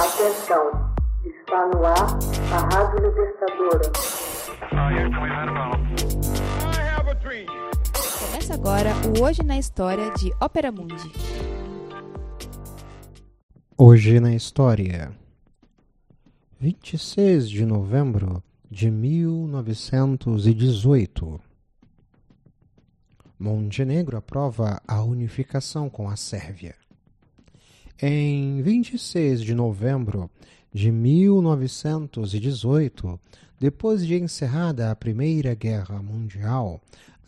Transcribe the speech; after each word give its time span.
Atenção, 0.00 0.64
está 1.26 1.66
no 1.66 1.84
ar 1.84 2.18
a 2.54 2.58
Rádio 2.74 3.06
Libertadora. 3.06 3.92
Começa 8.18 8.54
agora 8.54 8.94
o 9.06 9.20
Hoje 9.22 9.42
na 9.42 9.58
História 9.58 10.10
de 10.14 10.32
Ópera 10.40 10.72
Mundi. 10.72 11.12
Hoje 13.76 14.18
na 14.20 14.34
História, 14.34 15.12
26 16.58 17.50
de 17.50 17.66
novembro 17.66 18.42
de 18.70 18.90
1918. 18.90 21.38
Montenegro 23.38 24.16
aprova 24.16 24.80
a 24.88 25.02
unificação 25.02 25.90
com 25.90 26.08
a 26.08 26.16
Sérvia. 26.16 26.74
Em 28.02 28.62
26 28.62 29.42
de 29.42 29.54
novembro 29.54 30.30
de 30.72 30.90
1918, 30.90 33.20
depois 33.58 34.06
de 34.06 34.14
encerrada 34.14 34.90
a 34.90 34.96
Primeira 34.96 35.54
Guerra 35.54 36.02
Mundial, 36.02 36.80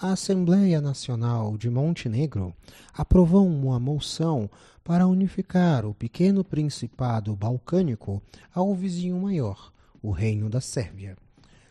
a 0.00 0.12
Assembleia 0.12 0.80
Nacional 0.80 1.56
de 1.56 1.68
Montenegro 1.68 2.54
aprovou 2.94 3.48
uma 3.48 3.80
moção 3.80 4.48
para 4.84 5.08
unificar 5.08 5.84
o 5.84 5.92
pequeno 5.92 6.44
principado 6.44 7.34
balcânico 7.34 8.22
ao 8.54 8.72
vizinho 8.72 9.18
maior, 9.18 9.72
o 10.00 10.12
Reino 10.12 10.48
da 10.48 10.60
Sérvia. 10.60 11.16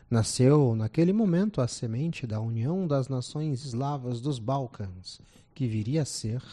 Nasceu 0.09 0.75
naquele 0.75 1.13
momento 1.13 1.61
a 1.61 1.69
semente 1.69 2.27
da 2.27 2.41
união 2.41 2.85
das 2.85 3.07
nações 3.07 3.63
eslavas 3.63 4.19
dos 4.19 4.39
Balcãs, 4.39 5.21
que 5.55 5.67
viria 5.67 6.01
a 6.01 6.05
ser 6.05 6.43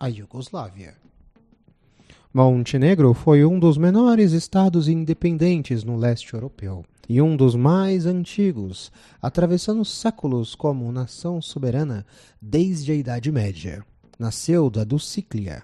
a 0.00 0.06
Iugoslávia. 0.06 0.96
Montenegro 2.32 3.14
foi 3.14 3.42
um 3.42 3.58
dos 3.58 3.78
menores 3.78 4.32
estados 4.32 4.86
independentes 4.86 5.82
no 5.82 5.96
leste 5.96 6.34
europeu 6.34 6.84
e 7.08 7.22
um 7.22 7.34
dos 7.34 7.54
mais 7.54 8.04
antigos, 8.04 8.92
atravessando 9.20 9.82
séculos 9.82 10.54
como 10.54 10.92
nação 10.92 11.40
soberana 11.40 12.04
desde 12.40 12.92
a 12.92 12.94
Idade 12.94 13.32
Média. 13.32 13.82
Nasceu 14.18 14.68
da 14.68 14.84
Ducíclia, 14.84 15.62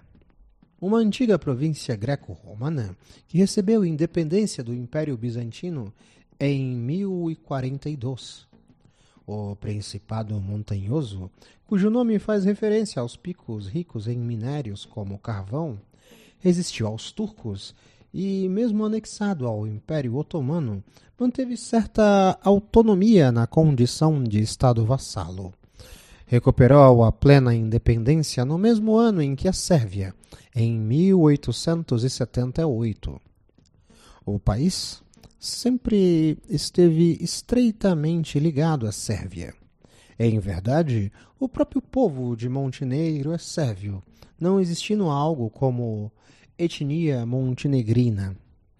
uma 0.80 0.96
antiga 0.96 1.38
província 1.38 1.94
greco-romana 1.96 2.96
que 3.28 3.36
recebeu 3.36 3.84
independência 3.84 4.64
do 4.64 4.72
Império 4.72 5.18
Bizantino 5.18 5.92
em 6.40 6.74
1042. 6.74 8.46
O 9.26 9.54
Principado 9.56 10.40
Montanhoso, 10.40 11.30
cujo 11.66 11.90
nome 11.90 12.18
faz 12.18 12.46
referência 12.46 13.02
aos 13.02 13.16
picos 13.16 13.66
ricos 13.66 14.08
em 14.08 14.16
minérios 14.16 14.86
como 14.86 15.18
carvão, 15.18 15.78
resistiu 16.44 16.86
aos 16.86 17.10
turcos 17.10 17.74
e, 18.12 18.46
mesmo 18.50 18.84
anexado 18.84 19.46
ao 19.46 19.66
Império 19.66 20.14
Otomano, 20.14 20.84
manteve 21.18 21.56
certa 21.56 22.38
autonomia 22.42 23.32
na 23.32 23.46
condição 23.46 24.22
de 24.22 24.42
Estado 24.42 24.84
vassalo. 24.84 25.54
Recuperou 26.26 27.02
a 27.02 27.10
plena 27.10 27.54
independência 27.54 28.44
no 28.44 28.58
mesmo 28.58 28.94
ano 28.94 29.22
em 29.22 29.34
que 29.34 29.48
a 29.48 29.54
Sérvia, 29.54 30.14
em 30.54 30.78
1878. 30.78 33.18
O 34.26 34.38
país 34.38 35.02
sempre 35.40 36.36
esteve 36.46 37.16
estreitamente 37.22 38.38
ligado 38.38 38.86
à 38.86 38.92
Sérvia. 38.92 39.54
Em 40.18 40.38
verdade, 40.38 41.10
o 41.40 41.48
próprio 41.48 41.80
povo 41.80 42.36
de 42.36 42.50
Montenegro 42.50 43.32
é 43.32 43.38
sérvio, 43.38 44.02
não 44.38 44.60
existindo 44.60 45.08
algo 45.08 45.48
como 45.48 46.12
etnia 46.58 47.26
montenegrina. 47.26 48.36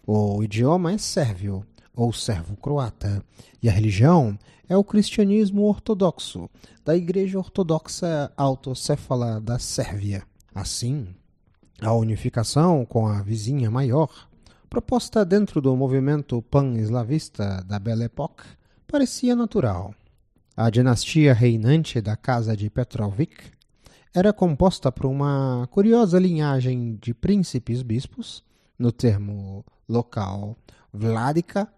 O 0.07 0.43
idioma 0.43 0.93
é 0.93 0.99
sérvio, 0.99 1.67
ou 1.95 2.13
servo-croata, 2.13 3.25
e 3.63 3.69
a 3.69 3.73
religião 3.73 4.39
é 4.69 4.77
o 4.77 4.85
cristianismo 4.85 5.63
ortodoxo, 5.63 6.49
da 6.85 6.97
Igreja 6.97 7.39
Ortodoxa 7.39 8.33
Autocéfala 8.37 9.41
da 9.41 9.59
Sérvia. 9.59 10.23
Assim, 10.55 11.09
a 11.81 11.93
unificação 11.93 12.85
com 12.85 13.07
a 13.07 13.23
vizinha 13.23 13.71
maior 13.71 14.29
proposta 14.71 15.25
dentro 15.25 15.61
do 15.61 15.77
movimento 15.77 16.43
pan-eslavista 16.43 17.65
da 17.67 17.79
Belle 17.79 18.05
Époque, 18.05 18.43
parecia 18.87 19.37
natural. 19.37 19.95
A 20.57 20.71
dinastia 20.71 21.33
reinante 21.33 22.01
da 22.01 22.17
Casa 22.17 22.57
de 22.57 22.69
Petrovic 22.71 23.53
era 24.15 24.33
composta 24.33 24.93
por 24.93 25.07
uma 25.07 25.69
curiosa 25.73 26.21
linhagem 26.21 26.97
de 27.03 27.13
príncipes-bispos, 27.13 28.45
no 28.79 28.93
termo 28.93 29.65
local 29.89 30.57
Vladica, 30.93 31.69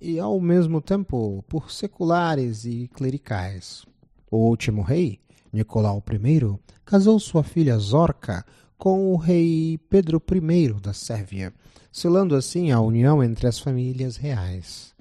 e 0.00 0.18
ao 0.18 0.40
mesmo 0.40 0.80
tempo 0.80 1.44
por 1.46 1.70
seculares 1.70 2.64
e 2.64 2.88
clericais. 2.88 3.84
O 4.30 4.38
último 4.48 4.80
rei, 4.80 5.20
Nicolau 5.52 6.02
I, 6.10 6.58
casou 6.82 7.20
sua 7.20 7.42
filha 7.42 7.76
Zorka 7.76 8.44
com 8.78 9.12
o 9.12 9.16
rei 9.16 9.78
Pedro 9.90 10.22
I 10.32 10.72
da 10.80 10.94
Sérvia, 10.94 11.52
selando 11.92 12.34
assim 12.34 12.70
a 12.70 12.80
união 12.80 13.22
entre 13.22 13.46
as 13.46 13.58
famílias 13.58 14.16
reais. 14.16 14.93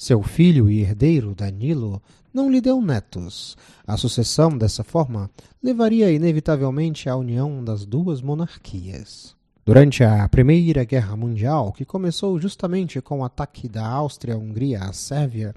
Seu 0.00 0.22
filho 0.22 0.70
e 0.70 0.80
herdeiro, 0.80 1.34
Danilo, 1.34 2.02
não 2.32 2.50
lhe 2.50 2.58
deu 2.58 2.80
netos. 2.80 3.54
A 3.86 3.98
sucessão, 3.98 4.56
dessa 4.56 4.82
forma, 4.82 5.30
levaria 5.62 6.10
inevitavelmente 6.10 7.06
à 7.06 7.14
união 7.14 7.62
das 7.62 7.84
duas 7.84 8.22
monarquias. 8.22 9.36
Durante 9.62 10.02
a 10.02 10.26
Primeira 10.26 10.84
Guerra 10.84 11.14
Mundial, 11.14 11.70
que 11.70 11.84
começou 11.84 12.40
justamente 12.40 12.98
com 13.02 13.20
o 13.20 13.24
ataque 13.24 13.68
da 13.68 13.86
Áustria-Hungria 13.86 14.84
à 14.84 14.92
Sérvia, 14.94 15.54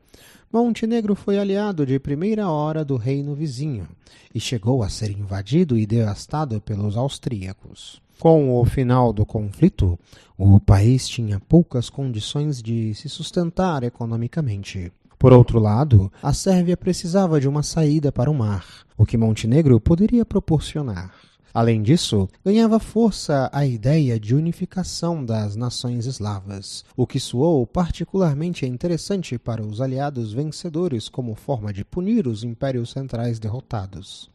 Montenegro 0.54 1.16
foi 1.16 1.40
aliado 1.40 1.84
de 1.84 2.00
primeira 2.00 2.48
hora 2.48 2.86
do 2.86 2.96
reino 2.96 3.34
vizinho 3.34 3.88
e 4.36 4.40
chegou 4.40 4.84
a 4.84 4.90
ser 4.90 5.10
invadido 5.10 5.76
e 5.76 5.84
devastado 5.84 6.62
pelos 6.62 6.96
austríacos. 6.96 8.00
Com 8.20 8.56
o 8.56 8.64
final 8.64 9.12
do 9.12 9.26
conflito, 9.26 9.98
o 10.38 10.60
país 10.60 11.08
tinha 11.08 11.40
poucas 11.40 11.90
condições 11.90 12.62
de 12.62 12.94
se 12.94 13.10
sustentar 13.10 13.82
economicamente. 13.82 14.92
Por 15.18 15.34
outro 15.34 15.58
lado, 15.58 16.14
a 16.22 16.34
Sérvia 16.34 16.78
precisava 16.78 17.42
de 17.42 17.48
uma 17.48 17.64
saída 17.64 18.12
para 18.12 18.30
o 18.30 18.34
mar, 18.36 18.86
o 18.96 19.08
que 19.08 19.18
Montenegro 19.18 19.80
poderia 19.80 20.24
proporcionar. 20.24 21.33
Além 21.54 21.84
disso, 21.84 22.28
ganhava 22.44 22.80
força 22.80 23.48
a 23.54 23.64
ideia 23.64 24.20
de 24.20 24.34
unificação 24.34 25.24
das 25.24 25.56
nações 25.56 26.08
eslavas, 26.08 26.84
o 26.98 27.06
que 27.06 27.20
soou 27.20 27.68
particularmente 27.68 28.66
interessante 28.66 29.38
para 29.38 29.64
os 29.64 29.80
aliados 29.80 30.34
vencedores 30.34 31.08
como 31.08 31.36
forma 31.36 31.72
de 31.72 31.86
punir 31.86 32.28
os 32.28 32.44
impérios 32.44 32.90
centrais 32.90 33.38
derrotados, 33.38 34.32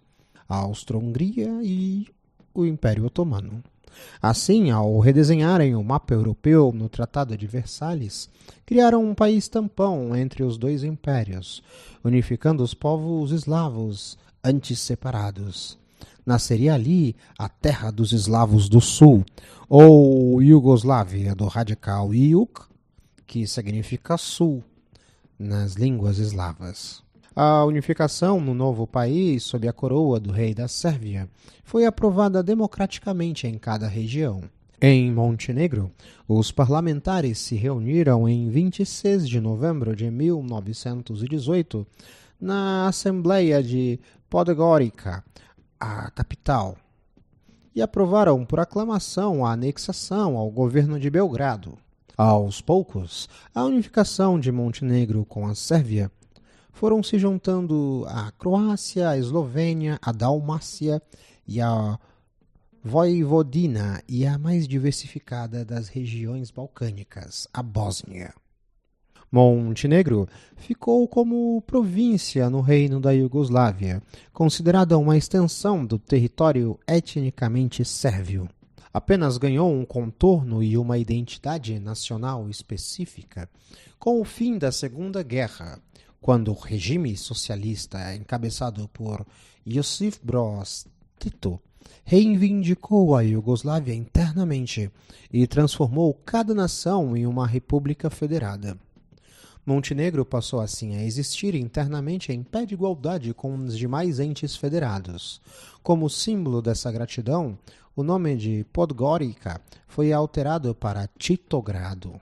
a 0.49 0.59
Austro-Hungria 0.59 1.59
e 1.61 2.07
o 2.55 2.65
Império 2.65 3.07
Otomano. 3.07 3.65
Assim, 4.23 4.71
ao 4.71 5.01
redesenharem 5.01 5.75
o 5.75 5.83
mapa 5.83 6.15
europeu 6.15 6.71
no 6.73 6.89
Tratado 6.89 7.37
de 7.37 7.49
Versalhes, 7.49 8.31
criaram 8.65 9.05
um 9.05 9.13
país 9.13 9.49
tampão 9.49 10.15
entre 10.15 10.45
os 10.45 10.57
dois 10.57 10.85
impérios, 10.85 11.65
unificando 12.05 12.63
os 12.63 12.75
povos 12.75 13.33
eslavos 13.33 14.17
antes 14.45 14.79
separados 14.79 15.77
nasceria 16.29 16.75
ali 16.75 17.17
a 17.39 17.49
terra 17.49 17.91
dos 17.91 18.13
eslavos 18.13 18.69
do 18.69 18.83
sul, 18.83 19.25
ou 19.67 20.43
Iugoslávia, 20.43 21.35
do 21.35 21.47
radical 21.47 22.15
Iuk, 22.15 22.67
que 23.27 23.47
significa 23.47 24.19
sul 24.19 24.63
nas 25.39 25.73
línguas 25.73 26.19
eslavas. 26.19 27.03
A 27.35 27.65
unificação 27.65 28.41
no 28.41 28.53
novo 28.53 28.87
país, 28.87 29.43
sob 29.45 29.67
a 29.67 29.73
coroa 29.73 30.21
do 30.21 30.31
rei 30.31 30.53
da 30.55 30.69
Sérvia, 30.69 31.31
foi 31.65 31.87
aprovada 31.87 32.43
democraticamente 32.43 33.47
em 33.47 33.57
cada 33.57 33.89
região. 33.89 34.43
Em 34.83 35.11
Montenegro, 35.11 35.91
os 36.29 36.53
parlamentares 36.53 37.39
se 37.39 37.57
reuniram 37.57 38.29
em 38.29 38.51
26 38.51 39.27
de 39.27 39.41
novembro 39.41 39.97
de 39.97 40.11
1918 40.11 41.87
na 42.39 42.87
Assembleia 42.87 43.63
de 43.63 43.99
Podgorica, 44.29 45.25
a 45.79 46.11
capital, 46.11 46.77
e 47.75 47.83
aprovaram 47.83 48.45
por 48.45 48.59
aclamação 48.59 49.47
a 49.47 49.53
anexação 49.53 50.37
ao 50.37 50.51
governo 50.51 50.99
de 50.99 51.09
Belgrado. 51.09 51.79
Aos 52.17 52.61
poucos, 52.61 53.29
a 53.55 53.65
unificação 53.65 54.41
de 54.41 54.51
Montenegro 54.51 55.25
com 55.25 55.47
a 55.47 55.55
Sérvia 55.55 56.11
foram 56.73 57.03
se 57.03 57.19
juntando 57.19 58.05
a 58.09 58.33
Croácia, 58.33 59.11
a 59.11 59.17
Eslovênia, 59.19 59.99
a 60.03 60.11
Dalmácia 60.11 61.01
e 61.47 61.61
a 61.61 61.99
Voivodina 62.83 64.03
e 64.09 64.27
a 64.27 64.39
mais 64.39 64.67
diversificada 64.67 65.65
das 65.65 65.89
regiões 65.89 66.51
balcânicas, 66.51 67.47
a 67.53 67.63
Bósnia. 67.63 68.35
Montenegro 69.31 70.27
ficou 70.57 71.07
como 71.07 71.63
província 71.63 72.49
no 72.49 72.61
reino 72.61 72.99
da 72.99 73.11
Iugoslávia, 73.13 74.03
considerada 74.33 74.97
uma 74.97 75.17
extensão 75.17 75.85
do 75.85 75.99
território 75.99 76.79
etnicamente 76.87 77.85
sérvio. 77.85 78.49
apenas 78.93 79.37
ganhou 79.37 79.73
um 79.73 79.85
contorno 79.85 80.63
e 80.63 80.77
uma 80.77 80.99
identidade 80.99 81.79
nacional 81.79 82.49
específica 82.49 83.49
com 83.99 84.21
o 84.21 84.25
fim 84.25 84.57
da 84.57 84.73
Segunda 84.73 85.23
Guerra, 85.23 85.79
quando 86.21 86.51
o 86.51 86.59
regime 86.59 87.17
socialista 87.17 88.15
encabeçado 88.15 88.89
por 88.89 89.27
Josip 89.67 90.19
Broz 90.23 90.87
Tito 91.19 91.61
reivindicou 92.05 93.15
a 93.15 93.21
Iugoslávia 93.21 93.95
internamente 93.95 94.91
e 95.33 95.47
transformou 95.47 96.15
cada 96.15 96.55
nação 96.55 97.17
em 97.17 97.27
uma 97.27 97.47
república 97.47 98.09
federada. 98.09 98.79
Montenegro 99.69 100.25
passou 100.25 100.61
assim 100.61 100.97
a 100.97 101.05
existir 101.05 101.55
internamente 101.55 102.33
em 102.33 102.43
pé 102.43 102.65
de 102.65 102.73
igualdade 102.73 103.35
com 103.35 103.55
os 103.55 103.77
demais 103.77 104.19
entes 104.19 104.57
federados. 104.57 105.43
Como 105.83 106.09
símbolo 106.09 106.63
dessa 106.63 106.91
gratidão, 106.91 107.59
o 107.95 108.03
nome 108.03 108.35
de 108.35 108.65
Podgorica 108.73 109.61
foi 109.87 110.11
alterado 110.11 110.75
para 110.75 111.07
Titogrado. 111.19 112.19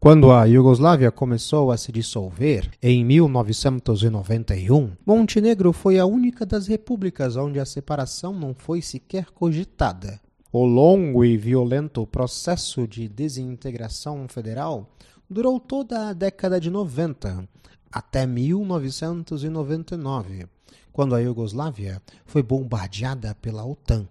Quando 0.00 0.32
a 0.32 0.44
Iugoslávia 0.46 1.12
começou 1.12 1.70
a 1.70 1.76
se 1.76 1.92
dissolver, 1.92 2.68
em 2.82 3.04
1991, 3.04 4.96
Montenegro 5.06 5.72
foi 5.72 6.00
a 6.00 6.06
única 6.06 6.44
das 6.44 6.66
repúblicas 6.66 7.36
onde 7.36 7.60
a 7.60 7.64
separação 7.64 8.32
não 8.32 8.52
foi 8.52 8.82
sequer 8.82 9.26
cogitada. 9.26 10.20
O 10.52 10.64
longo 10.64 11.24
e 11.24 11.36
violento 11.36 12.04
processo 12.04 12.88
de 12.88 13.08
desintegração 13.08 14.26
federal 14.26 14.90
durou 15.32 15.58
toda 15.58 16.08
a 16.08 16.12
década 16.12 16.60
de 16.60 16.70
90, 16.70 17.48
até 17.90 18.26
1999, 18.26 20.46
quando 20.92 21.14
a 21.14 21.20
Iugoslávia 21.20 22.02
foi 22.26 22.42
bombardeada 22.42 23.34
pela 23.36 23.64
OTAN 23.64 24.06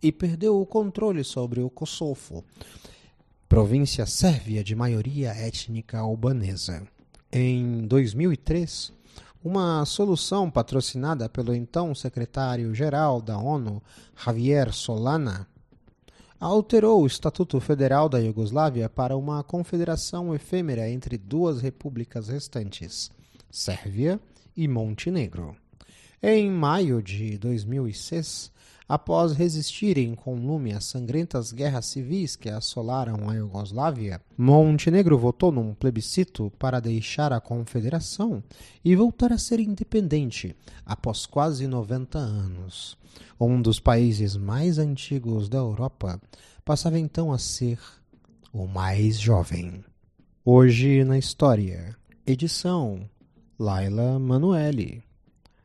e 0.00 0.12
perdeu 0.12 0.60
o 0.60 0.66
controle 0.66 1.24
sobre 1.24 1.60
o 1.60 1.68
Kosovo, 1.68 2.44
província 3.48 4.06
sérvia 4.06 4.62
de 4.62 4.74
maioria 4.74 5.30
étnica 5.30 5.98
albanesa. 5.98 6.86
Em 7.32 7.86
2003, 7.86 8.92
uma 9.42 9.84
solução 9.84 10.50
patrocinada 10.50 11.28
pelo 11.28 11.54
então 11.54 11.94
secretário-geral 11.94 13.20
da 13.20 13.36
ONU, 13.36 13.82
Javier 14.16 14.72
Solana, 14.72 15.46
alterou 16.44 17.02
o 17.02 17.06
Estatuto 17.06 17.58
Federal 17.58 18.06
da 18.06 18.18
Iugoslávia 18.18 18.86
para 18.86 19.16
uma 19.16 19.42
confederação 19.42 20.34
efêmera 20.34 20.86
entre 20.90 21.16
duas 21.16 21.62
repúblicas 21.62 22.28
restantes, 22.28 23.10
Sérvia 23.50 24.20
e 24.54 24.68
Montenegro. 24.68 25.56
Em 26.26 26.50
maio 26.50 27.02
de 27.02 27.36
2006, 27.36 28.50
após 28.88 29.32
resistirem 29.32 30.14
com 30.14 30.34
lume 30.34 30.72
às 30.72 30.86
sangrentas 30.86 31.52
guerras 31.52 31.84
civis 31.84 32.34
que 32.34 32.48
assolaram 32.48 33.28
a 33.28 33.34
Iugoslávia, 33.34 34.18
Montenegro 34.34 35.18
votou 35.18 35.52
num 35.52 35.74
plebiscito 35.74 36.50
para 36.58 36.80
deixar 36.80 37.30
a 37.30 37.42
confederação 37.42 38.42
e 38.82 38.96
voltar 38.96 39.34
a 39.34 39.38
ser 39.38 39.60
independente 39.60 40.56
após 40.86 41.26
quase 41.26 41.66
90 41.66 42.18
anos. 42.18 42.96
Um 43.38 43.60
dos 43.60 43.78
países 43.78 44.34
mais 44.34 44.78
antigos 44.78 45.46
da 45.46 45.58
Europa 45.58 46.18
passava 46.64 46.98
então 46.98 47.34
a 47.34 47.38
ser 47.38 47.78
o 48.50 48.66
mais 48.66 49.20
jovem. 49.20 49.84
Hoje 50.42 51.04
na 51.04 51.18
história. 51.18 51.94
Edição 52.26 53.06
Laila 53.58 54.18
Manuelle. 54.18 55.03